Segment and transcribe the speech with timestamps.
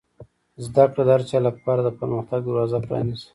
[0.65, 3.27] زده کړه د هر چا لپاره د پرمختګ دروازه پرانیزي.